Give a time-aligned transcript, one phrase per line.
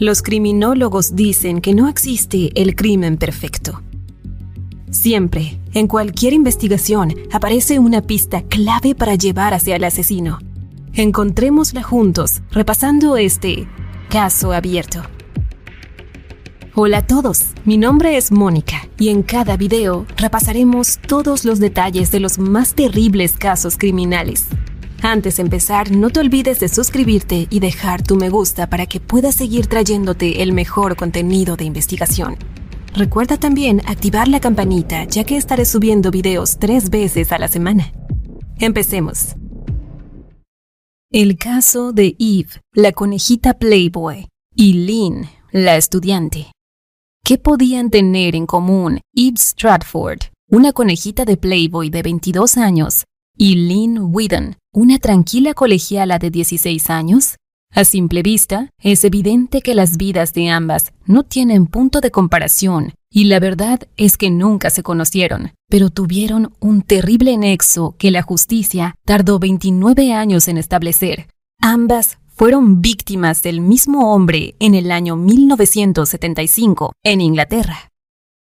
[0.00, 3.82] Los criminólogos dicen que no existe el crimen perfecto.
[4.90, 10.38] Siempre, en cualquier investigación, aparece una pista clave para llevar hacia el asesino.
[10.94, 13.68] Encontrémosla juntos, repasando este
[14.08, 15.02] caso abierto.
[16.74, 22.10] Hola a todos, mi nombre es Mónica y en cada video repasaremos todos los detalles
[22.10, 24.46] de los más terribles casos criminales.
[25.02, 29.00] Antes de empezar, no te olvides de suscribirte y dejar tu me gusta para que
[29.00, 32.36] puedas seguir trayéndote el mejor contenido de investigación.
[32.92, 37.92] Recuerda también activar la campanita ya que estaré subiendo videos tres veces a la semana.
[38.58, 39.36] Empecemos.
[41.10, 46.52] El caso de Eve, la conejita Playboy, y Lynn, la estudiante.
[47.24, 53.04] ¿Qué podían tener en común Eve Stratford, una conejita de Playboy de 22 años,
[53.36, 57.36] y Lynn Whedon, una tranquila colegiala de 16 años?
[57.72, 62.94] A simple vista, es evidente que las vidas de ambas no tienen punto de comparación
[63.12, 68.22] y la verdad es que nunca se conocieron, pero tuvieron un terrible nexo que la
[68.22, 71.28] justicia tardó 29 años en establecer.
[71.60, 77.90] Ambas fueron víctimas del mismo hombre en el año 1975 en Inglaterra.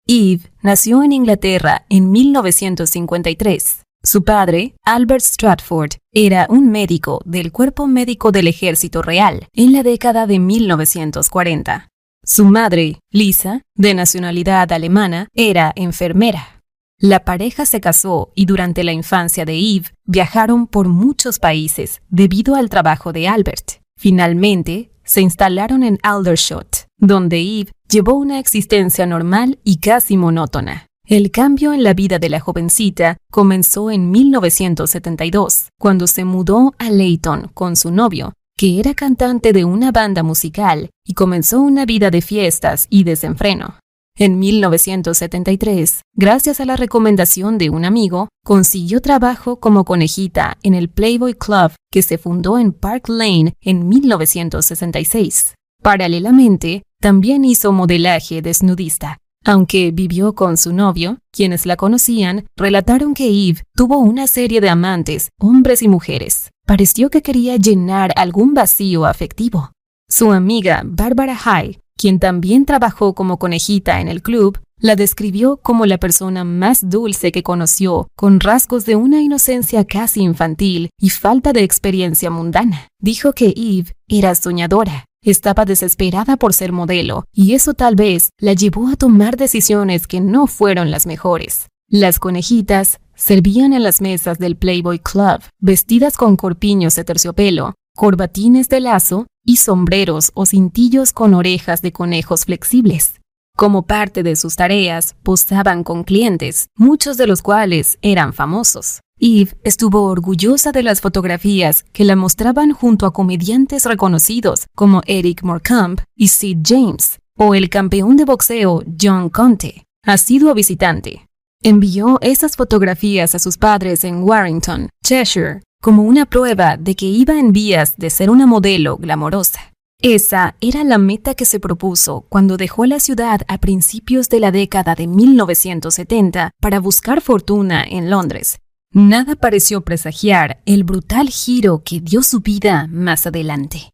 [0.06, 3.83] Eve nació en Inglaterra en 1953.
[4.06, 9.82] Su padre, Albert Stratford, era un médico del Cuerpo Médico del Ejército Real en la
[9.82, 11.88] década de 1940.
[12.22, 16.62] Su madre, Lisa, de nacionalidad alemana, era enfermera.
[16.98, 22.56] La pareja se casó y durante la infancia de Eve viajaron por muchos países debido
[22.56, 23.80] al trabajo de Albert.
[23.98, 30.88] Finalmente, se instalaron en Aldershot, donde Eve llevó una existencia normal y casi monótona.
[31.06, 36.88] El cambio en la vida de la jovencita comenzó en 1972, cuando se mudó a
[36.88, 42.10] Leyton con su novio, que era cantante de una banda musical, y comenzó una vida
[42.10, 43.78] de fiestas y desenfreno.
[44.16, 50.88] En 1973, gracias a la recomendación de un amigo, consiguió trabajo como conejita en el
[50.88, 55.52] Playboy Club que se fundó en Park Lane en 1966.
[55.82, 63.26] Paralelamente, también hizo modelaje desnudista aunque vivió con su novio, quienes la conocían relataron que
[63.28, 66.50] Eve tuvo una serie de amantes, hombres y mujeres.
[66.66, 69.72] Pareció que quería llenar algún vacío afectivo.
[70.08, 75.86] Su amiga Barbara High, quien también trabajó como conejita en el club, la describió como
[75.86, 81.52] la persona más dulce que conoció, con rasgos de una inocencia casi infantil y falta
[81.52, 82.88] de experiencia mundana.
[83.00, 88.52] Dijo que Eve era soñadora, estaba desesperada por ser modelo, y eso tal vez la
[88.52, 91.66] llevó a tomar decisiones que no fueron las mejores.
[91.88, 98.68] Las conejitas servían en las mesas del Playboy Club, vestidas con corpiños de terciopelo, corbatines
[98.68, 103.20] de lazo y sombreros o cintillos con orejas de conejos flexibles.
[103.56, 109.00] Como parte de sus tareas, posaban con clientes, muchos de los cuales eran famosos.
[109.26, 115.42] Eve estuvo orgullosa de las fotografías que la mostraban junto a comediantes reconocidos como Eric
[115.42, 121.26] Morecambe y Sid James, o el campeón de boxeo John Conte, asiduo visitante.
[121.62, 127.38] Envió esas fotografías a sus padres en Warrington, Cheshire, como una prueba de que iba
[127.38, 129.72] en vías de ser una modelo glamorosa.
[130.02, 134.50] Esa era la meta que se propuso cuando dejó la ciudad a principios de la
[134.50, 138.58] década de 1970 para buscar fortuna en Londres,
[138.96, 143.90] Nada pareció presagiar el brutal giro que dio su vida más adelante.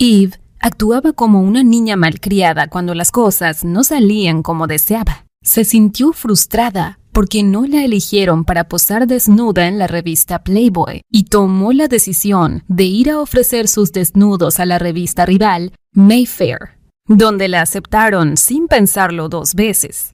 [0.00, 5.26] Eve actuaba como una niña malcriada cuando las cosas no salían como deseaba.
[5.44, 11.24] Se sintió frustrada porque no la eligieron para posar desnuda en la revista Playboy y
[11.26, 17.46] tomó la decisión de ir a ofrecer sus desnudos a la revista rival Mayfair, donde
[17.46, 20.10] la aceptaron sin pensarlo dos veces.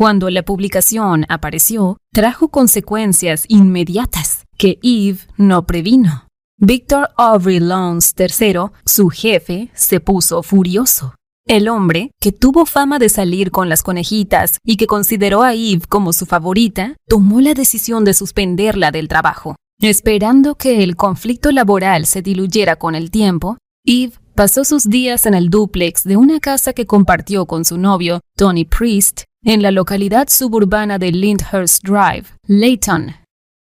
[0.00, 6.26] Cuando la publicación apareció, trajo consecuencias inmediatas que Eve no previno.
[6.56, 11.16] Victor Aubrey Lowndes III, su jefe, se puso furioso.
[11.46, 15.82] El hombre, que tuvo fama de salir con las conejitas y que consideró a Eve
[15.86, 19.56] como su favorita, tomó la decisión de suspenderla del trabajo.
[19.82, 25.34] Esperando que el conflicto laboral se diluyera con el tiempo, Eve pasó sus días en
[25.34, 30.28] el dúplex de una casa que compartió con su novio, Tony Priest, en la localidad
[30.28, 33.14] suburbana de Lyndhurst Drive, Layton.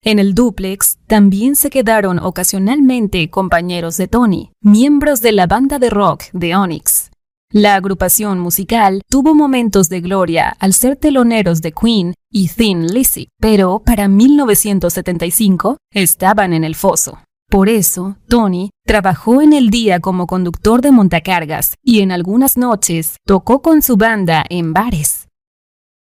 [0.04, 5.90] En el dúplex también se quedaron ocasionalmente compañeros de Tony, miembros de la banda de
[5.90, 7.10] rock de Onyx.
[7.52, 13.30] La agrupación musical tuvo momentos de gloria al ser teloneros de Queen y Thin Lizzy,
[13.40, 17.20] pero para 1975 estaban en el foso.
[17.50, 23.16] Por eso, Tony trabajó en el día como conductor de montacargas y en algunas noches
[23.26, 25.17] tocó con su banda en bares.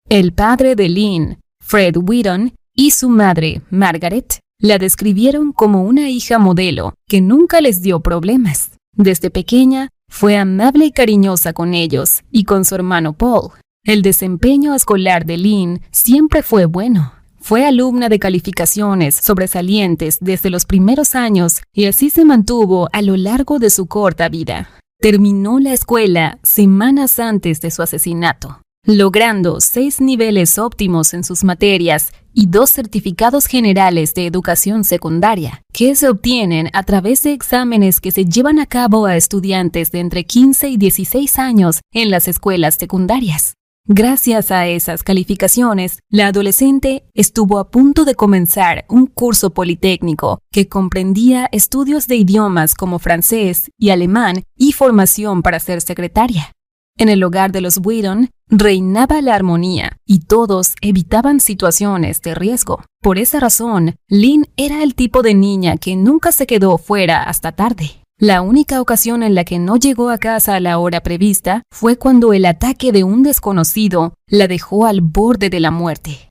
[0.10, 6.40] El padre de Lynn, Fred Whedon, y su madre, Margaret, la describieron como una hija
[6.40, 8.72] modelo que nunca les dio problemas.
[8.96, 13.52] Desde pequeña fue amable y cariñosa con ellos y con su hermano Paul.
[13.84, 17.14] El desempeño escolar de Lynn siempre fue bueno.
[17.40, 23.18] Fue alumna de calificaciones sobresalientes desde los primeros años y así se mantuvo a lo
[23.18, 24.70] largo de su corta vida.
[25.00, 32.12] Terminó la escuela semanas antes de su asesinato, logrando seis niveles óptimos en sus materias
[32.34, 38.12] y dos certificados generales de educación secundaria, que se obtienen a través de exámenes que
[38.12, 42.76] se llevan a cabo a estudiantes de entre 15 y 16 años en las escuelas
[42.76, 43.54] secundarias.
[43.86, 50.70] Gracias a esas calificaciones, la adolescente estuvo a punto de comenzar un curso politécnico que
[50.70, 56.54] comprendía estudios de idiomas como francés y alemán y formación para ser secretaria.
[56.98, 62.84] En el hogar de los Whedon reinaba la armonía y todos evitaban situaciones de riesgo.
[63.02, 67.52] Por esa razón, Lynn era el tipo de niña que nunca se quedó fuera hasta
[67.52, 68.04] tarde.
[68.20, 71.98] La única ocasión en la que no llegó a casa a la hora prevista fue
[71.98, 76.30] cuando el ataque de un desconocido la dejó al borde de la muerte.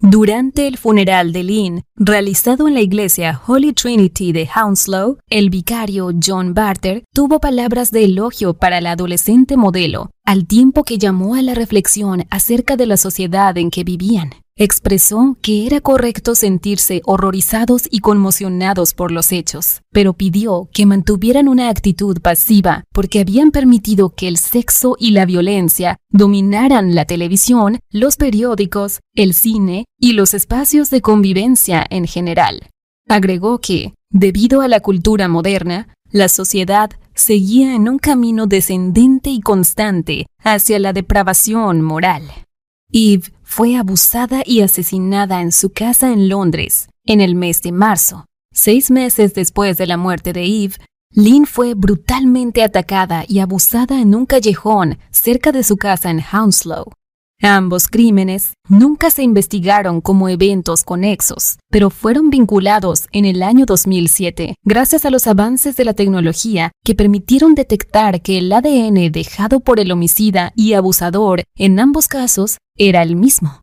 [0.00, 6.12] Durante el funeral de Lynn, realizado en la iglesia Holy Trinity de Hounslow, el vicario
[6.24, 11.42] John Barter tuvo palabras de elogio para la adolescente modelo, al tiempo que llamó a
[11.42, 14.30] la reflexión acerca de la sociedad en que vivían.
[14.60, 21.46] Expresó que era correcto sentirse horrorizados y conmocionados por los hechos, pero pidió que mantuvieran
[21.46, 27.78] una actitud pasiva porque habían permitido que el sexo y la violencia dominaran la televisión,
[27.90, 32.68] los periódicos, el cine y los espacios de convivencia en general.
[33.08, 39.38] Agregó que, debido a la cultura moderna, la sociedad seguía en un camino descendente y
[39.38, 42.24] constante hacia la depravación moral.
[42.90, 48.26] Eve fue abusada y asesinada en su casa en Londres en el mes de marzo.
[48.52, 50.74] Seis meses después de la muerte de Eve,
[51.12, 56.92] Lynn fue brutalmente atacada y abusada en un callejón cerca de su casa en Hounslow.
[57.40, 64.56] Ambos crímenes nunca se investigaron como eventos conexos, pero fueron vinculados en el año 2007
[64.64, 69.78] gracias a los avances de la tecnología que permitieron detectar que el ADN dejado por
[69.78, 73.60] el homicida y abusador en ambos casos era el mismo.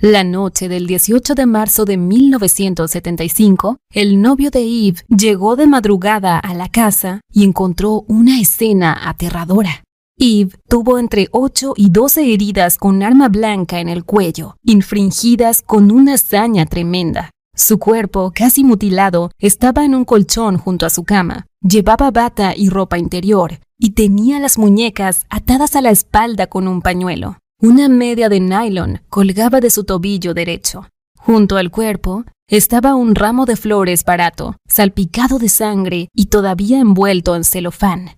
[0.00, 6.38] La noche del 18 de marzo de 1975, el novio de Eve llegó de madrugada
[6.38, 9.82] a la casa y encontró una escena aterradora.
[10.20, 15.92] Eve tuvo entre 8 y 12 heridas con arma blanca en el cuello, infringidas con
[15.92, 17.30] una hazaña tremenda.
[17.54, 21.46] Su cuerpo, casi mutilado, estaba en un colchón junto a su cama.
[21.60, 26.82] Llevaba bata y ropa interior, y tenía las muñecas atadas a la espalda con un
[26.82, 27.38] pañuelo.
[27.60, 30.88] Una media de nylon colgaba de su tobillo derecho.
[31.16, 37.36] Junto al cuerpo estaba un ramo de flores barato, salpicado de sangre y todavía envuelto
[37.36, 38.17] en celofán.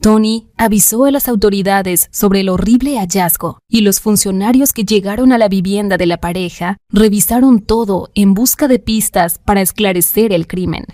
[0.00, 5.38] Tony avisó a las autoridades sobre el horrible hallazgo y los funcionarios que llegaron a
[5.38, 10.84] la vivienda de la pareja revisaron todo en busca de pistas para esclarecer el crimen.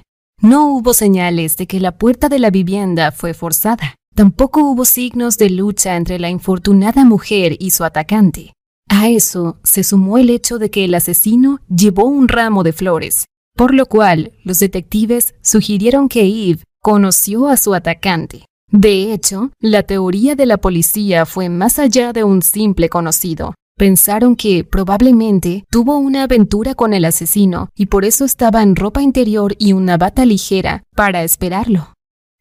[0.40, 3.94] No hubo señales de que la puerta de la vivienda fue forzada.
[4.14, 8.54] Tampoco hubo signos de lucha entre la infortunada mujer y su atacante.
[8.88, 13.26] A eso se sumó el hecho de que el asesino llevó un ramo de flores,
[13.54, 18.46] por lo cual los detectives sugirieron que Eve conoció a su atacante.
[18.76, 23.54] De hecho, la teoría de la policía fue más allá de un simple conocido.
[23.78, 29.00] Pensaron que probablemente tuvo una aventura con el asesino y por eso estaba en ropa
[29.00, 31.92] interior y una bata ligera para esperarlo.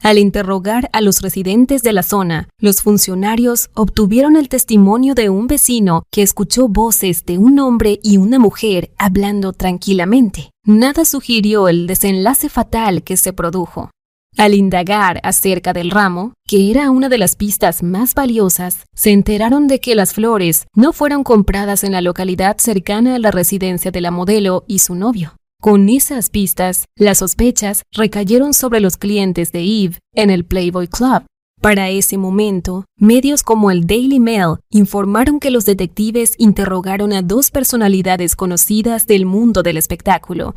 [0.01, 5.45] Al interrogar a los residentes de la zona, los funcionarios obtuvieron el testimonio de un
[5.45, 10.49] vecino que escuchó voces de un hombre y una mujer hablando tranquilamente.
[10.65, 13.91] Nada sugirió el desenlace fatal que se produjo.
[14.37, 19.67] Al indagar acerca del ramo, que era una de las pistas más valiosas, se enteraron
[19.67, 24.01] de que las flores no fueron compradas en la localidad cercana a la residencia de
[24.01, 25.35] la modelo y su novio.
[25.61, 31.23] Con esas pistas, las sospechas recayeron sobre los clientes de Eve en el Playboy Club.
[31.61, 37.51] Para ese momento, medios como el Daily Mail informaron que los detectives interrogaron a dos
[37.51, 40.55] personalidades conocidas del mundo del espectáculo,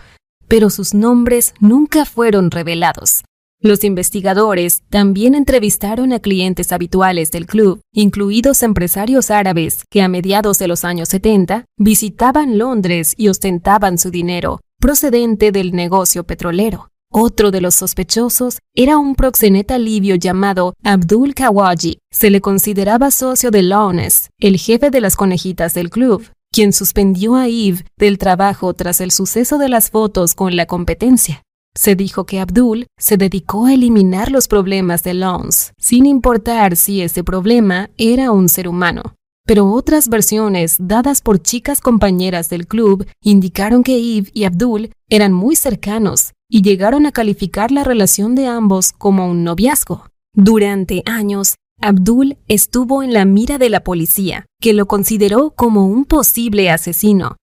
[0.48, 3.22] pero sus nombres nunca fueron revelados.
[3.60, 10.58] Los investigadores también entrevistaron a clientes habituales del club, incluidos empresarios árabes que a mediados
[10.58, 16.90] de los años 70 visitaban Londres y ostentaban su dinero procedente del negocio petrolero.
[17.10, 21.98] Otro de los sospechosos era un proxeneta libio llamado Abdul Kawaji.
[22.12, 27.36] Se le consideraba socio de Lawrence, el jefe de las conejitas del club, quien suspendió
[27.36, 31.42] a Eve del trabajo tras el suceso de las fotos con la competencia.
[31.76, 37.02] Se dijo que Abdul se dedicó a eliminar los problemas de Lawrence, sin importar si
[37.02, 39.14] ese problema era un ser humano.
[39.46, 45.34] Pero otras versiones dadas por chicas compañeras del club indicaron que Eve y Abdul eran
[45.34, 50.06] muy cercanos y llegaron a calificar la relación de ambos como un noviazgo.
[50.34, 56.06] Durante años, Abdul estuvo en la mira de la policía, que lo consideró como un
[56.06, 57.36] posible asesino.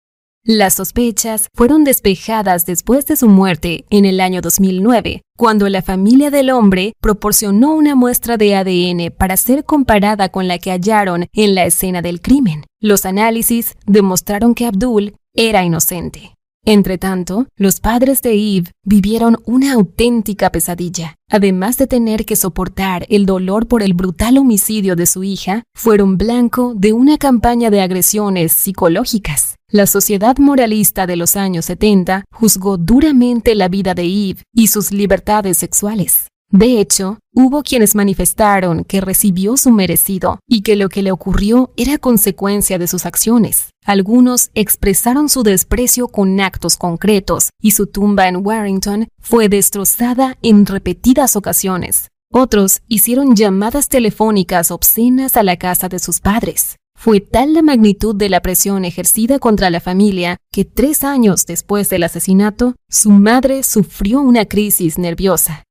[0.46, 6.32] Las sospechas fueron despejadas después de su muerte en el año 2009, cuando la familia
[6.32, 11.56] del hombre proporcionó una muestra de ADN para ser comparada con la que hallaron en
[11.56, 12.66] la escena del crimen.
[12.82, 16.36] Los análisis demostraron que Abdul era inocente.
[16.66, 21.16] Entretanto, los padres de Eve vivieron una auténtica pesadilla.
[21.30, 26.18] Además de tener que soportar el dolor por el brutal homicidio de su hija, fueron
[26.18, 29.56] blanco de una campaña de agresiones psicológicas.
[29.70, 34.92] La sociedad moralista de los años 70 juzgó duramente la vida de Eve y sus
[34.92, 36.28] libertades sexuales.
[36.50, 41.72] De hecho, hubo quienes manifestaron que recibió su merecido y que lo que le ocurrió
[41.78, 43.72] era consecuencia de sus acciones.
[43.86, 50.68] Algunos expresaron su desprecio con actos concretos y su tumba en Warrington fue destrozada en
[50.68, 52.10] repetidas ocasiones.
[52.32, 56.78] Otros hicieron llamadas telefónicas obscenas a la casa de sus padres.
[56.96, 61.90] Fue tal la magnitud de la presión ejercida contra la familia que tres años después
[61.90, 65.64] del asesinato, su madre sufrió una crisis nerviosa.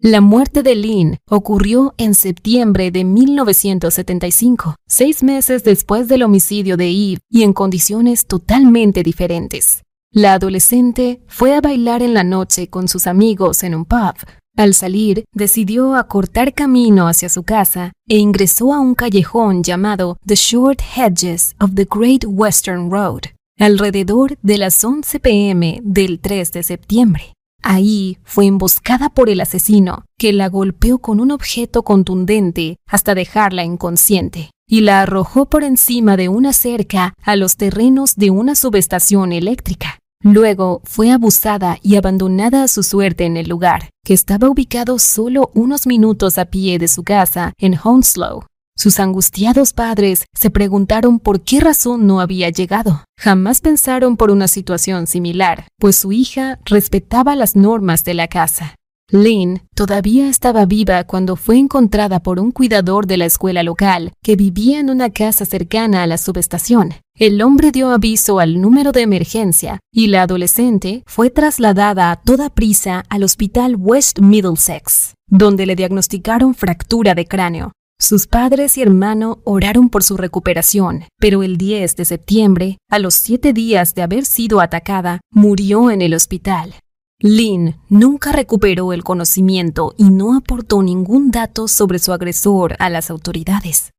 [0.00, 6.88] La muerte de Lynn ocurrió en septiembre de 1975, seis meses después del homicidio de
[6.88, 9.82] Eve y en condiciones totalmente diferentes.
[10.12, 14.14] La adolescente fue a bailar en la noche con sus amigos en un pub.
[14.56, 20.36] Al salir, decidió acortar camino hacia su casa e ingresó a un callejón llamado The
[20.36, 23.22] Short Hedges of the Great Western Road,
[23.58, 27.34] alrededor de las 11 pm del 3 de septiembre.
[27.62, 33.64] Ahí fue emboscada por el asesino, que la golpeó con un objeto contundente hasta dejarla
[33.64, 39.32] inconsciente y la arrojó por encima de una cerca a los terrenos de una subestación
[39.32, 39.98] eléctrica.
[40.22, 45.50] Luego fue abusada y abandonada a su suerte en el lugar, que estaba ubicado solo
[45.54, 48.44] unos minutos a pie de su casa en Hounslow,
[48.78, 53.04] sus angustiados padres se preguntaron por qué razón no había llegado.
[53.18, 58.76] Jamás pensaron por una situación similar, pues su hija respetaba las normas de la casa.
[59.10, 64.36] Lynn todavía estaba viva cuando fue encontrada por un cuidador de la escuela local que
[64.36, 66.94] vivía en una casa cercana a la subestación.
[67.18, 72.50] El hombre dio aviso al número de emergencia y la adolescente fue trasladada a toda
[72.50, 77.72] prisa al hospital West Middlesex, donde le diagnosticaron fractura de cráneo.
[78.00, 83.14] Sus padres y hermano oraron por su recuperación, pero el 10 de septiembre, a los
[83.14, 86.76] siete días de haber sido atacada, murió en el hospital.
[87.20, 93.10] Lynn nunca recuperó el conocimiento y no aportó ningún dato sobre su agresor a las
[93.10, 93.90] autoridades.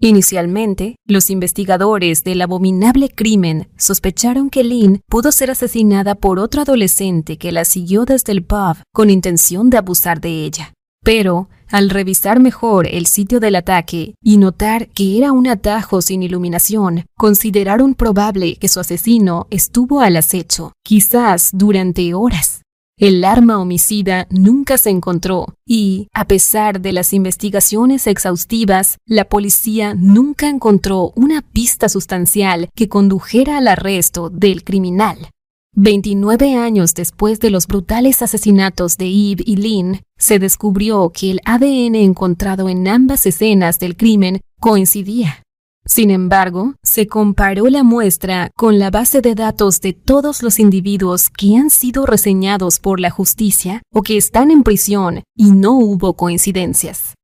[0.00, 7.36] Inicialmente, los investigadores del abominable crimen sospecharon que Lynn pudo ser asesinada por otro adolescente
[7.36, 10.72] que la siguió desde el pub con intención de abusar de ella.
[11.08, 16.22] Pero, al revisar mejor el sitio del ataque y notar que era un atajo sin
[16.22, 22.60] iluminación, consideraron probable que su asesino estuvo al acecho, quizás durante horas.
[22.98, 29.94] El arma homicida nunca se encontró y, a pesar de las investigaciones exhaustivas, la policía
[29.94, 35.30] nunca encontró una pista sustancial que condujera al arresto del criminal.
[35.80, 41.40] 29 años después de los brutales asesinatos de Eve y Lynn, se descubrió que el
[41.44, 45.44] ADN encontrado en ambas escenas del crimen coincidía.
[45.84, 51.30] Sin embargo, se comparó la muestra con la base de datos de todos los individuos
[51.30, 56.14] que han sido reseñados por la justicia o que están en prisión y no hubo
[56.14, 57.14] coincidencias.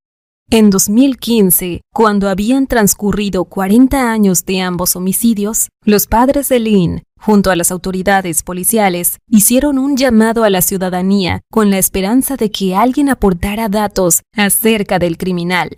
[0.49, 7.51] En 2015, cuando habían transcurrido 40 años de ambos homicidios, los padres de Lynn junto
[7.51, 12.77] a las autoridades policiales, hicieron un llamado a la ciudadanía con la esperanza de que
[12.77, 15.71] alguien aportara datos acerca del criminal.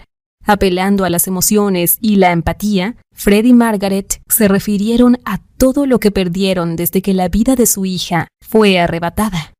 [0.44, 6.00] Apelando a las emociones y la empatía, Fred y Margaret se refirieron a todo lo
[6.00, 9.52] que perdieron desde que la vida de su hija fue arrebatada.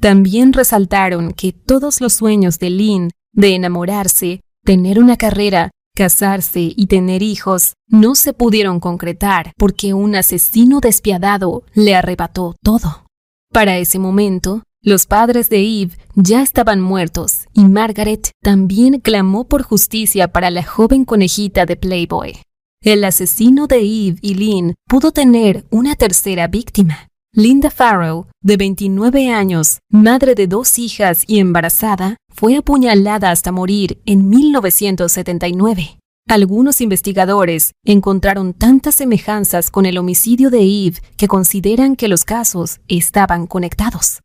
[0.00, 6.86] También resaltaron que todos los sueños de Lynn de enamorarse, tener una carrera casarse y
[6.86, 13.04] tener hijos no se pudieron concretar porque un asesino despiadado le arrebató todo.
[13.52, 19.62] Para ese momento, los padres de Eve ya estaban muertos y Margaret también clamó por
[19.62, 22.38] justicia para la joven conejita de Playboy.
[22.82, 27.08] El asesino de Eve y Lynn pudo tener una tercera víctima.
[27.34, 34.00] Linda Farrow, de 29 años, madre de dos hijas y embarazada, fue apuñalada hasta morir
[34.06, 35.98] en 1979.
[36.28, 42.80] Algunos investigadores encontraron tantas semejanzas con el homicidio de Eve que consideran que los casos
[42.88, 44.20] estaban conectados.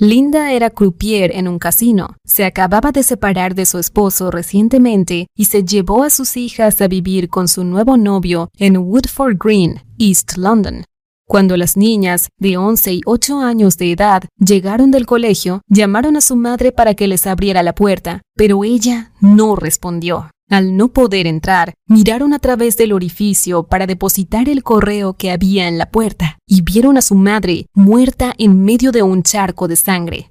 [0.00, 5.46] Linda era croupier en un casino, se acababa de separar de su esposo recientemente y
[5.46, 10.36] se llevó a sus hijas a vivir con su nuevo novio en Woodford Green, East
[10.36, 10.84] London,
[11.28, 16.22] cuando las niñas de 11 y 8 años de edad llegaron del colegio, llamaron a
[16.22, 20.30] su madre para que les abriera la puerta, pero ella no respondió.
[20.48, 25.68] Al no poder entrar, miraron a través del orificio para depositar el correo que había
[25.68, 29.76] en la puerta y vieron a su madre muerta en medio de un charco de
[29.76, 30.30] sangre.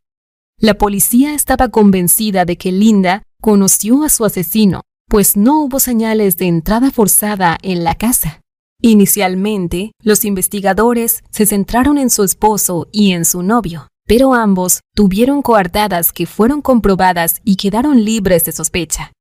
[0.59, 6.37] La policía estaba convencida de que Linda conoció a su asesino, pues no hubo señales
[6.37, 8.41] de entrada forzada en la casa.
[8.81, 15.41] Inicialmente, los investigadores se centraron en su esposo y en su novio, pero ambos tuvieron
[15.41, 19.11] coartadas que fueron comprobadas y quedaron libres de sospecha.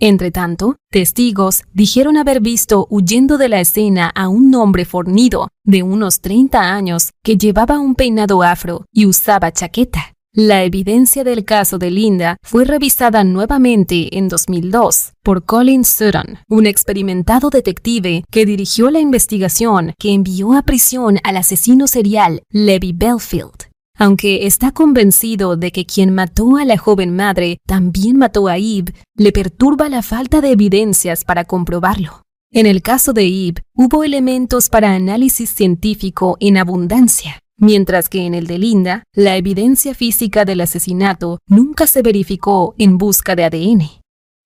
[0.00, 6.20] Entretanto, testigos dijeron haber visto huyendo de la escena a un hombre fornido de unos
[6.20, 10.13] 30 años que llevaba un peinado afro y usaba chaqueta.
[10.36, 16.66] La evidencia del caso de Linda fue revisada nuevamente en 2002 por Colin Sutton, un
[16.66, 23.68] experimentado detective que dirigió la investigación que envió a prisión al asesino serial Levi Belfield.
[23.96, 28.92] Aunque está convencido de que quien mató a la joven madre también mató a Eve,
[29.16, 32.22] le perturba la falta de evidencias para comprobarlo.
[32.50, 38.34] En el caso de Eve, hubo elementos para análisis científico en abundancia, mientras que en
[38.34, 43.82] el de Linda, la evidencia física del asesinato nunca se verificó en busca de ADN.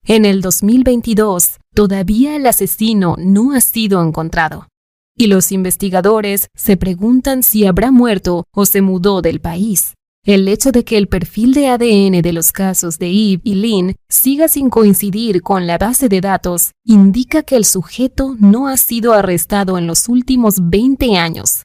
[0.07, 4.68] En el 2022, todavía el asesino no ha sido encontrado,
[5.16, 9.94] y los investigadores se preguntan si habrá muerto o se mudó del país.
[10.25, 13.97] El hecho de que el perfil de ADN de los casos de Eve y Lynn
[14.09, 19.14] siga sin coincidir con la base de datos indica que el sujeto no ha sido
[19.14, 21.62] arrestado en los últimos 20 años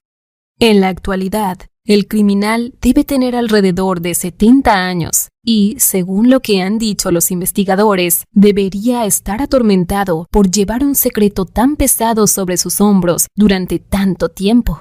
[0.69, 6.62] en la actualidad, el criminal debe tener alrededor de 70 años y, según lo que
[6.62, 12.80] han dicho los investigadores, debería estar atormentado por llevar un secreto tan pesado sobre sus
[12.80, 14.80] hombros durante tanto tiempo.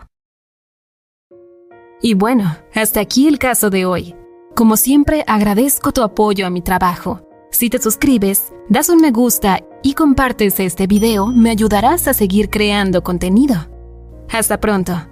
[2.00, 4.14] Y bueno, hasta aquí el caso de hoy.
[4.54, 7.26] Como siempre, agradezco tu apoyo a mi trabajo.
[7.50, 12.50] Si te suscribes, das un me gusta y compartes este video, me ayudarás a seguir
[12.50, 13.56] creando contenido.
[14.30, 15.11] Hasta pronto.